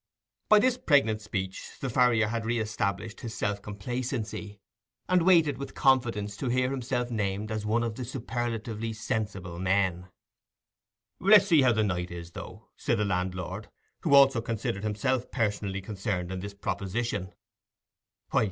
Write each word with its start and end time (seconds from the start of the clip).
By 0.49 0.57
this 0.57 0.79
pregnant 0.79 1.21
speech 1.21 1.77
the 1.79 1.87
farrier 1.87 2.29
had 2.29 2.43
re 2.43 2.57
established 2.57 3.21
his 3.21 3.35
self 3.35 3.61
complacency, 3.61 4.59
and 5.07 5.21
waited 5.21 5.59
with 5.59 5.75
confidence 5.75 6.35
to 6.37 6.49
hear 6.49 6.71
himself 6.71 7.11
named 7.11 7.51
as 7.51 7.67
one 7.67 7.83
of 7.83 7.93
the 7.93 8.03
superlatively 8.03 8.93
sensible 8.93 9.59
men. 9.59 10.09
"Let 11.19 11.41
us 11.41 11.47
see 11.49 11.61
how 11.61 11.73
the 11.73 11.83
night 11.83 12.09
is, 12.09 12.31
though," 12.31 12.69
said 12.75 12.97
the 12.97 13.05
landlord, 13.05 13.69
who 13.99 14.15
also 14.15 14.41
considered 14.41 14.81
himself 14.81 15.29
personally 15.29 15.81
concerned 15.81 16.31
in 16.31 16.39
this 16.39 16.55
proposition. 16.55 17.35